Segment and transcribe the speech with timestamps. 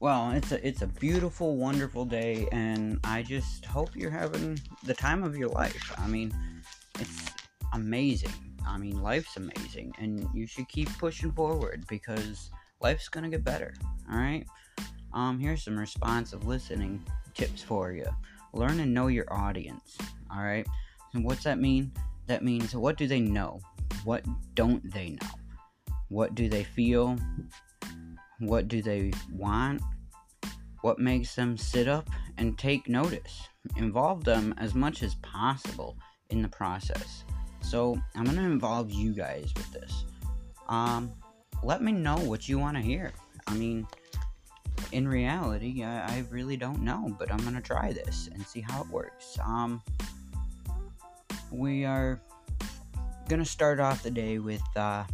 [0.00, 4.94] Well, it's a it's a beautiful, wonderful day, and I just hope you're having the
[4.94, 5.92] time of your life.
[5.98, 6.32] I mean,
[6.98, 7.26] it's
[7.74, 8.32] amazing.
[8.66, 12.50] I mean, life's amazing, and you should keep pushing forward because
[12.80, 13.74] life's gonna get better.
[14.10, 14.46] All right.
[15.12, 17.04] Um, here's some responsive listening
[17.34, 18.06] tips for you.
[18.54, 19.98] Learn and know your audience.
[20.34, 20.66] All right.
[21.12, 21.92] And what's that mean?
[22.26, 23.60] That means what do they know?
[24.04, 25.28] What don't they know?
[26.08, 27.18] What do they feel?
[28.40, 29.82] What do they want?
[30.80, 32.08] What makes them sit up
[32.38, 33.48] and take notice?
[33.76, 35.96] Involve them as much as possible
[36.30, 37.24] in the process.
[37.60, 40.04] So, I'm to involve you guys with this.
[40.68, 41.12] Um,
[41.62, 43.12] let me know what you want to hear.
[43.46, 43.86] I mean,
[44.92, 48.82] in reality, I, I, really don't know, but I'm to try this and see how
[48.82, 49.38] it works.
[49.44, 49.82] Um,
[51.50, 52.20] we are
[53.40, 55.04] to start off the day with uh,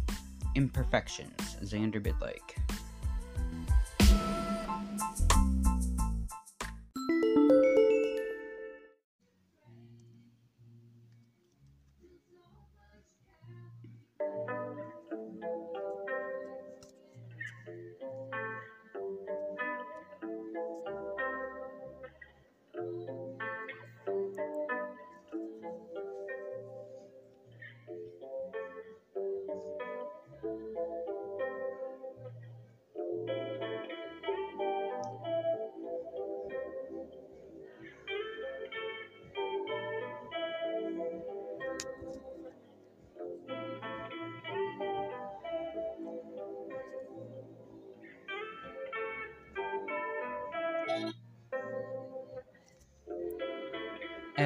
[0.55, 2.66] imperfections, Xander Bidlake.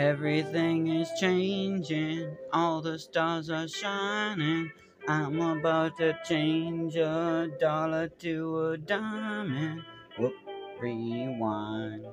[0.02, 4.72] Everything is changing, all the stars are shining.
[5.08, 9.84] I'm about to change a dollar to a diamond.
[10.18, 10.34] Whoop,
[10.82, 12.08] rewind.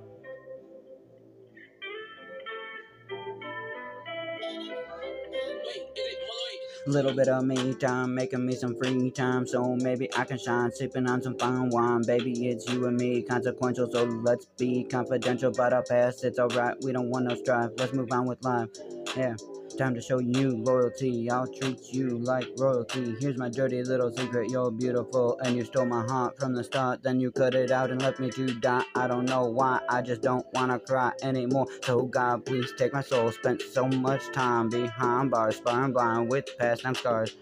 [6.88, 10.72] Little bit of me time, making me some free time, so maybe I can shine,
[10.72, 12.00] sipping on some fine wine.
[12.00, 15.52] Baby, it's you and me, consequential, so let's be confidential.
[15.52, 17.72] But our past, it's alright, we don't want no strife.
[17.76, 18.70] Let's move on with life.
[19.14, 19.36] Yeah.
[19.78, 21.30] Time to show you loyalty.
[21.30, 23.14] I'll treat you like royalty.
[23.20, 24.50] Here's my dirty little secret.
[24.50, 27.04] You're beautiful and you stole my heart from the start.
[27.04, 28.82] Then you cut it out and left me to die.
[28.96, 29.78] I don't know why.
[29.88, 31.68] I just don't wanna cry anymore.
[31.84, 33.30] So God, please take my soul.
[33.30, 37.36] Spent so much time behind bars, sparring blind with past time scars.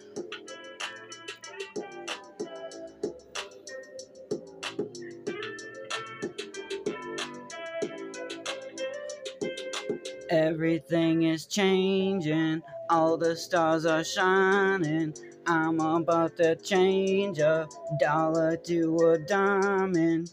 [10.31, 15.15] Everything is changing, all the stars are shining.
[15.47, 17.69] I'm about to change a
[18.01, 20.33] dollar to a diamond.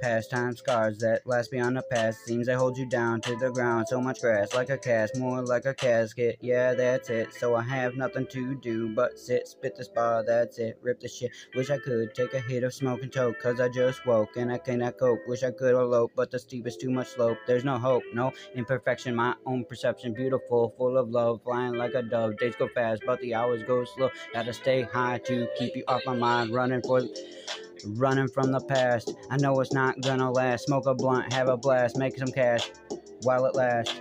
[0.00, 2.24] Pastime scars that last beyond the past.
[2.24, 3.86] Seems they hold you down to the ground.
[3.88, 6.38] So much grass, like a cast, more like a casket.
[6.40, 7.34] Yeah, that's it.
[7.34, 10.78] So I have nothing to do but sit, spit this bar, that's it.
[10.82, 11.30] Rip the shit.
[11.54, 14.52] Wish I could take a hit of smoke and choke, cause I just woke and
[14.52, 15.20] I cannot cope.
[15.26, 17.38] Wish I could elope, but the steep is too much slope.
[17.46, 19.14] There's no hope, no imperfection.
[19.14, 22.36] My own perception, beautiful, full of love, flying like a dove.
[22.38, 24.10] Days go fast, but the hours go slow.
[24.32, 27.02] Gotta stay high to keep you off my mind, running for
[27.84, 29.14] running from the past.
[29.30, 30.66] I know it's not gonna last.
[30.66, 32.70] Smoke a blunt, have a blast, make some cash
[33.22, 34.00] while it lasts.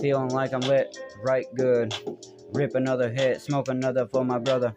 [0.00, 1.94] Feeling like I'm lit, right good.
[2.52, 4.74] Rip another hit, smoke another for my brother.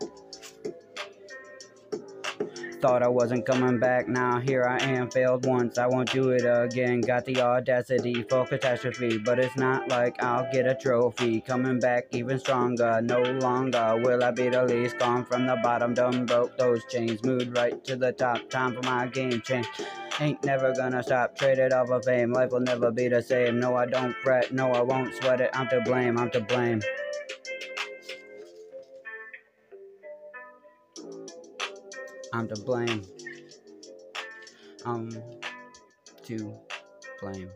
[2.82, 6.46] Thought I wasn't coming back, now here I am, failed once, I won't do it
[6.46, 7.02] again.
[7.02, 11.42] Got the audacity for catastrophe, but it's not like I'll get a trophy.
[11.42, 14.98] Coming back even stronger, no longer will I be the least.
[14.98, 18.50] Gone from the bottom, done broke those chains, moved right to the top.
[18.50, 19.68] Time for my game change.
[20.22, 22.32] Ain't never gonna stop, traded off of fame.
[22.32, 23.60] Life will never be the same.
[23.60, 25.50] No, I don't fret, no, I won't sweat it.
[25.54, 26.82] I'm to blame, I'm to blame.
[32.32, 33.04] I'm to blame.
[34.86, 35.10] I'm
[36.24, 36.54] to
[37.22, 37.50] blame.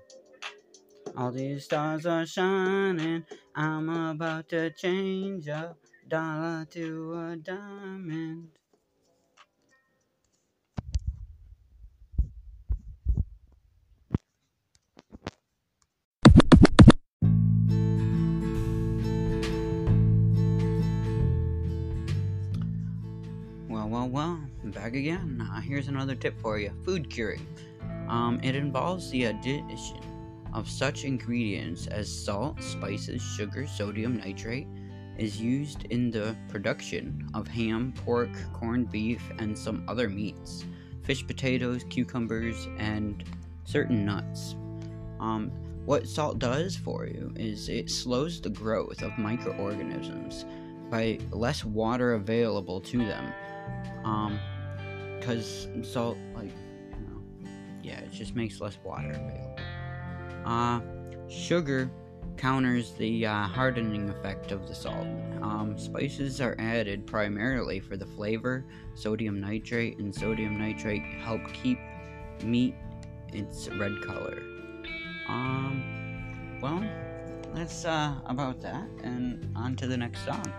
[1.15, 3.23] All these stars are shining.
[3.55, 5.75] I'm about to change a
[6.07, 8.49] dollar to a diamond.
[23.69, 24.39] Well, well, well,
[24.73, 25.47] back again.
[25.53, 27.45] Uh, here's another tip for you food curing.
[28.09, 29.99] Um, it involves the addition
[30.53, 34.67] of such ingredients as salt, spices, sugar, sodium nitrate,
[35.17, 40.65] is used in the production of ham, pork, corned beef, and some other meats,
[41.03, 43.23] fish, potatoes, cucumbers, and
[43.63, 44.55] certain nuts.
[45.19, 45.51] Um,
[45.85, 50.45] what salt does for you is it slows the growth of microorganisms
[50.89, 53.33] by less water available to them.
[54.03, 54.39] Um,
[55.23, 56.51] because salt, like,
[56.91, 57.49] you know,
[57.81, 59.55] yeah, it just makes less water available.
[60.45, 60.81] Uh,
[61.29, 61.89] sugar
[62.35, 65.07] counters the uh, hardening effect of the salt.
[65.41, 68.65] Um, spices are added primarily for the flavor.
[68.95, 71.79] Sodium nitrate and sodium nitrate help keep
[72.43, 72.75] meat
[73.31, 74.43] its red color.
[75.29, 76.83] Um, well,
[77.53, 80.51] that's uh, about that, and on to the next song.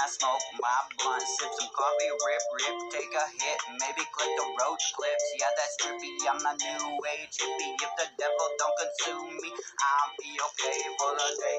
[0.00, 4.46] I smoke my blunt, sip some coffee, rip, rip, take a hit, maybe click the
[4.56, 5.26] roach clips.
[5.36, 6.08] Yeah, that's trippy.
[6.24, 6.84] I'm the new
[7.20, 7.76] age hippie.
[7.84, 11.58] If the devil don't consume me, I'll be okay for the day,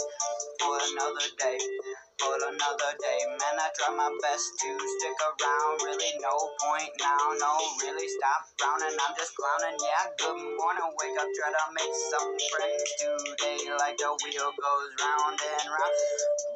[0.57, 1.59] for another day.
[2.21, 5.81] For another day, man, I try my best to stick around.
[5.81, 7.51] Really, no point now, no,
[7.81, 8.93] really stop frowning.
[8.93, 10.05] I'm just clowning, yeah.
[10.21, 13.57] Good morning, wake up, try to make some friends today.
[13.73, 15.93] Like the wheel goes round and round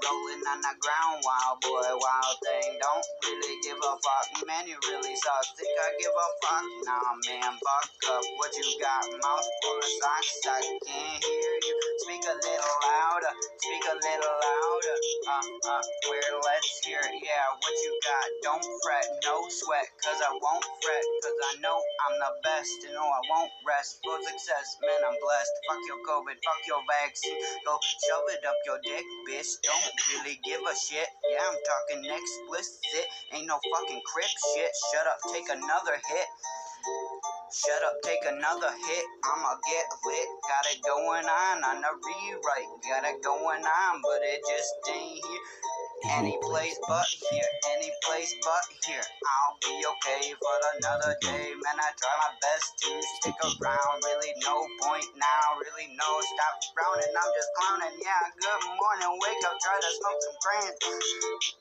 [0.04, 2.78] rolling on the ground, wild boy, wild thing.
[2.78, 4.70] Don't really give a fuck, man.
[4.70, 5.46] You really suck.
[5.58, 6.66] Think I give a fuck?
[6.86, 8.24] Nah, man, buck up.
[8.40, 9.04] What you got?
[9.08, 10.46] Mouth full of socks.
[10.46, 11.76] I can't hear you.
[12.06, 13.34] Speak a little louder.
[13.62, 14.95] Speak a little louder.
[15.26, 17.18] Uh, uh, where let's hear it.
[17.18, 18.28] Yeah, what you got?
[18.46, 22.94] Don't fret, no sweat, cause I won't fret, cause I know I'm the best, and
[22.94, 23.98] no, I won't rest.
[24.06, 25.54] For success, man, I'm blessed.
[25.66, 27.42] Fuck your COVID, fuck your vaccine.
[27.66, 27.74] Go
[28.06, 29.50] shove it up your dick, bitch.
[29.66, 31.10] Don't really give a shit.
[31.26, 33.06] Yeah, I'm talking explicit.
[33.34, 34.72] Ain't no fucking crip shit.
[34.94, 36.30] Shut up, take another hit.
[37.54, 39.06] Shut up, take another hit.
[39.22, 40.30] I'ma get lit.
[40.50, 42.72] Got it going on on the rewrite.
[42.90, 45.46] Got it going on, but it just ain't here.
[46.18, 49.02] Any place but here, any place but here.
[49.02, 51.50] I'll be okay for another day.
[51.54, 53.96] Man, I try my best to stick around.
[54.06, 55.46] Really, no point now.
[55.58, 57.14] Really, no stop frowning.
[57.14, 57.96] I'm just clowning.
[58.02, 59.12] Yeah, good morning.
[59.22, 60.76] Wake up, try to smoke some friends.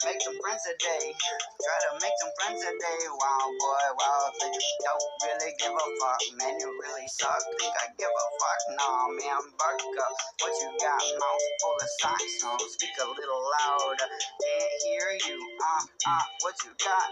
[0.04, 1.04] Make some friends today.
[1.12, 3.00] Try to make some friends today.
[3.14, 4.22] Wow, boy, wow.
[4.40, 4.54] Think
[4.84, 6.20] don't really give a fuck.
[6.38, 7.42] Man, you really suck.
[7.60, 8.60] Think I give a fuck?
[8.76, 10.14] Nah, man, buck up.
[10.40, 11.00] What you got?
[11.20, 12.32] Mouth full of socks.
[12.40, 14.08] So speak a little louder
[14.44, 15.38] can't hear you.
[15.40, 17.08] Uh, uh, what you got?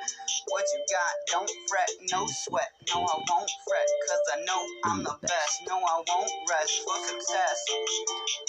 [0.48, 1.12] What you got?
[1.32, 2.70] Don't fret, no sweat.
[2.92, 5.54] No, I won't fret, cause I know I'm the best.
[5.68, 7.58] No, I won't rest for success.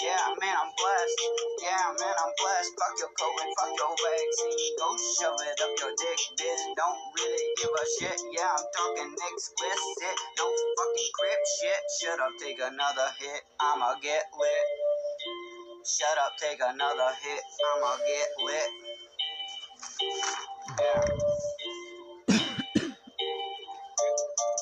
[0.01, 1.19] Yeah, man, I'm blessed.
[1.63, 2.71] Yeah, man, I'm blessed.
[2.75, 4.71] Fuck your COVID, fuck your vaccine.
[4.79, 4.89] Go
[5.19, 6.63] shove it up your dick, bitch.
[6.75, 8.19] Don't really give a shit.
[8.35, 10.02] Yeah, I'm talking explicit.
[10.37, 10.45] No
[10.77, 11.81] fucking crip shit.
[12.01, 13.41] Shut up, take another hit.
[13.61, 14.67] I'ma get lit.
[15.85, 17.43] Shut up, take another hit.
[17.75, 18.71] I'ma get lit.
[20.79, 21.05] Yeah.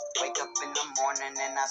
[0.22, 1.66] Wake up in the morning and I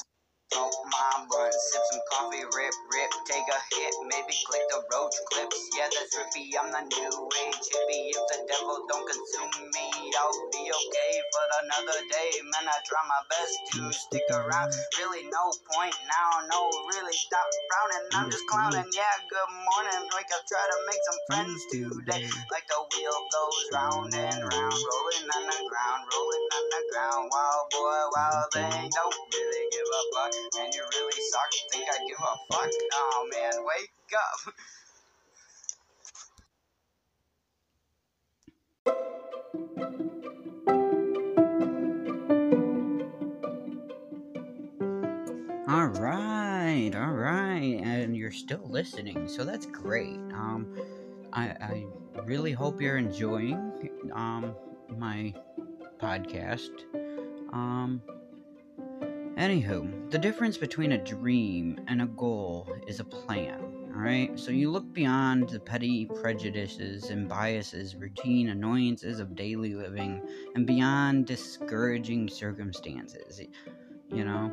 [0.53, 5.15] smoke my blunt, sip some coffee, rip, rip, take a hit, maybe click the roach
[5.31, 5.59] clips.
[5.79, 6.51] Yeah, that's trippy.
[6.59, 7.15] I'm the new
[7.47, 8.11] age hippie.
[8.11, 9.87] If the devil don't consume me,
[10.19, 12.31] I'll be okay for another day.
[12.43, 14.75] Man, I try my best to stick around.
[14.99, 16.31] Really, no point now.
[16.51, 18.07] No, really, stop frowning.
[18.19, 18.91] I'm just clowning.
[18.91, 20.03] Yeah, good morning.
[20.19, 22.27] Wake up, try to make some friends today.
[22.51, 27.23] Like the wheel goes round and round, rolling on the ground, rolling on the ground.
[27.31, 30.40] Wow, boy, wild thing, don't really give a fuck.
[30.57, 31.51] Man, you really suck.
[31.71, 32.71] Think I give a fuck?
[32.95, 34.55] Oh man, wake up.
[45.69, 50.17] All right, all right, and you're still listening, so that's great.
[50.33, 50.67] Um,
[51.33, 51.87] I, I
[52.25, 54.57] really hope you're enjoying um
[54.99, 55.33] my
[56.01, 56.71] podcast.
[57.53, 58.03] Um,
[59.41, 63.65] anywho, the difference between a dream and a goal is a plan.
[63.95, 64.39] Alright?
[64.39, 70.23] So you look beyond the petty prejudices and biases, routine annoyances of daily living,
[70.55, 73.41] and beyond discouraging circumstances.
[74.13, 74.53] You know?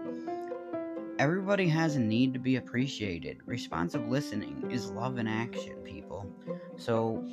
[1.20, 3.40] Everybody has a need to be appreciated.
[3.46, 6.32] Responsive listening is love in action, people.
[6.78, 7.28] So,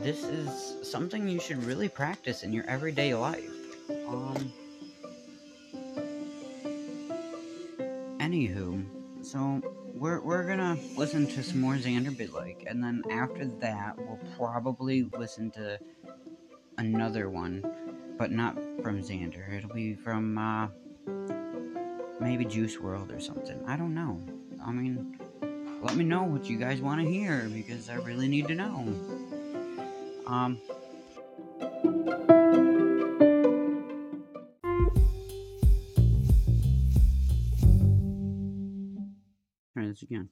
[0.00, 3.50] this is something you should really practice in your everyday life.
[4.06, 4.52] Um,
[8.24, 8.82] anywho,
[9.22, 9.60] so
[9.94, 15.02] we're, we're gonna listen to some more Xander Bidlake, and then after that, we'll probably
[15.18, 15.78] listen to
[16.78, 17.62] another one,
[18.18, 19.52] but not from Xander.
[19.52, 20.68] It'll be from, uh,
[22.18, 23.62] maybe Juice WRLD or something.
[23.66, 24.18] I don't know.
[24.64, 25.18] I mean,
[25.82, 28.94] let me know what you guys want to hear because I really need to know.
[30.26, 30.58] Um.
[39.94, 40.28] Try this again.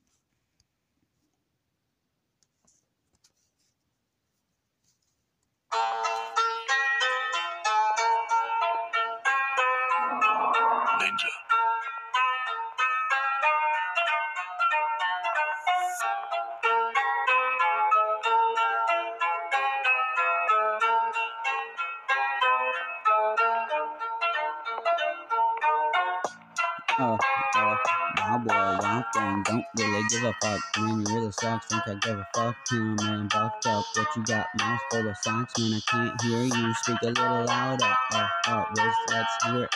[27.54, 27.76] Oh,
[28.16, 30.60] wow boy, wow thing, don't really give a fuck.
[30.78, 32.56] Man, you really sucks, think I give a fuck.
[32.70, 36.44] Hmm, man, buffed up, what you got, mouth full of socks, man, I can't hear
[36.44, 37.94] you, speak a little louder.
[38.14, 39.68] Oh, oh, Riz, let's hear.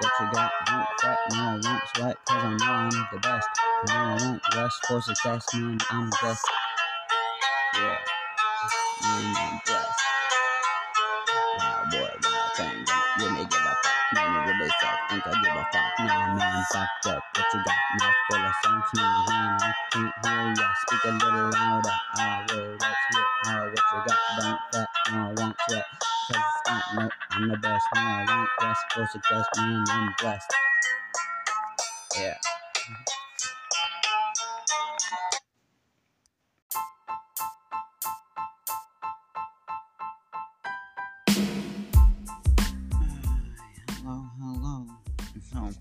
[0.00, 3.48] What you got, don't fret, no, I won't sweat, cause I know I'm the best.
[3.88, 6.46] No, I won't rush for success, man, I'm blessed.
[7.74, 7.98] Yeah,
[9.02, 10.00] man, I'm blessed.
[11.58, 14.14] Wow boy, wow thing, don't really give a fuck.
[14.14, 15.97] Man, you really suck, think I give a fuck.
[16.58, 17.22] Man, fucked up.
[17.36, 17.76] What you got?
[18.00, 20.74] Mouth full of songs, man, I can't hear ya.
[20.82, 21.90] Speak a little louder.
[22.16, 23.24] Ah, well, let's hear.
[23.44, 24.18] Ah, what you got?
[24.40, 25.84] Don't fret, I won't sweat.
[26.32, 27.84] Cause not, no, I'm the best.
[27.94, 30.54] No, I won't rest for success, man, I'm blessed.
[32.16, 32.34] Yeah.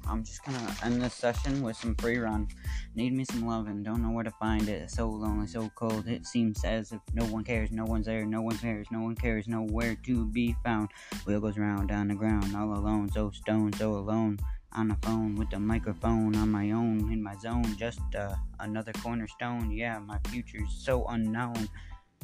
[0.07, 2.47] I'm just gonna end this session with some free run.
[2.95, 4.89] Need me some love and don't know where to find it.
[4.91, 6.07] So lonely, so cold.
[6.07, 9.15] It seems as if no one cares, no one's there, no one cares, no one
[9.15, 10.89] cares, nowhere to be found.
[11.25, 14.39] Wheel goes round on the ground, all alone, so stoned, so alone.
[14.73, 18.91] On the phone with the microphone on my own, in my zone, just uh, another
[18.93, 19.71] cornerstone.
[19.71, 21.69] Yeah, my future's so unknown.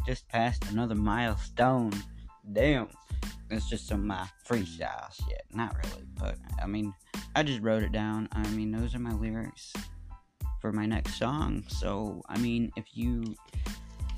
[0.06, 1.94] Just past another milestone.
[2.52, 2.90] Damn
[3.50, 5.44] it's just some uh, freestyle shit.
[5.54, 6.94] Not really, but I mean,
[7.36, 8.30] I just wrote it down.
[8.32, 9.74] I mean, those are my lyrics
[10.62, 11.64] for my next song.
[11.68, 13.36] So, I mean, if you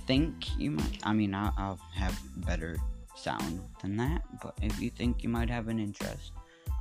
[0.06, 2.78] think you might, I mean, I'll, I'll have better
[3.16, 4.22] sound than that.
[4.42, 6.32] But if you think you might have an interest,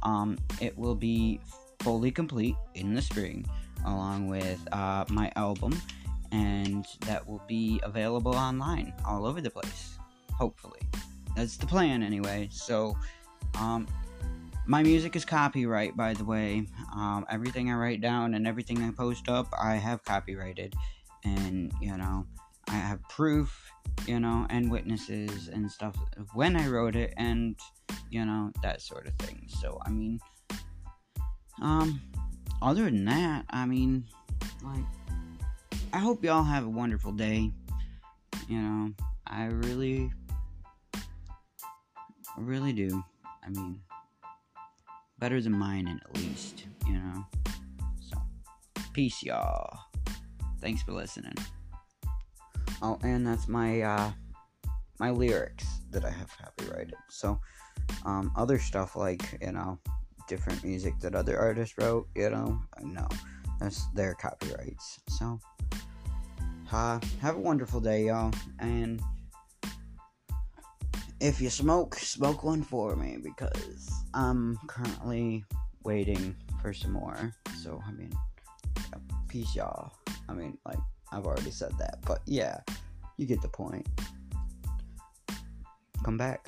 [0.02, 1.40] um, it will be
[1.80, 3.46] fully complete in the spring,
[3.86, 5.80] along with uh, my album,
[6.32, 9.98] and that will be available online all over the place.
[10.32, 10.80] Hopefully.
[11.36, 12.48] That's the plan, anyway.
[12.50, 12.96] So,
[13.58, 13.86] um,
[14.66, 16.66] my music is copyright, by the way.
[16.94, 20.74] Um, everything I write down and everything I post up, I have copyrighted,
[21.24, 22.26] and you know,
[22.68, 23.70] I have proof,
[24.06, 25.96] you know, and witnesses and stuff
[26.32, 27.56] when I wrote it, and
[28.10, 29.46] you know, that sort of thing.
[29.48, 30.18] So, I mean,
[31.60, 32.00] um,
[32.62, 34.04] other than that, I mean,
[34.62, 34.84] like,
[35.92, 37.52] I hope y'all have a wonderful day.
[38.48, 38.90] You know,
[39.26, 40.10] I really
[42.36, 43.04] I really do.
[43.44, 43.80] I mean,
[45.18, 47.26] better than mine at least, you know.
[48.00, 48.16] So,
[48.92, 49.78] peace, y'all.
[50.60, 51.34] Thanks for listening.
[52.82, 54.12] Oh, and that's my uh
[54.98, 56.94] my lyrics that I have copyrighted.
[57.08, 57.40] So,
[58.04, 59.78] um, other stuff like you know,
[60.28, 63.06] different music that other artists wrote, you know, no,
[63.60, 65.00] that's their copyrights.
[65.08, 65.38] So,
[66.72, 69.00] uh, have a wonderful day, y'all, and
[71.20, 75.44] if you smoke, smoke one for me because I'm currently
[75.82, 77.32] waiting for some more.
[77.62, 78.12] So, I mean,
[78.76, 79.92] yeah, peace, y'all.
[80.28, 80.78] I mean, like,
[81.12, 82.60] I've already said that, but yeah,
[83.16, 83.86] you get the point.
[86.04, 86.46] Come back.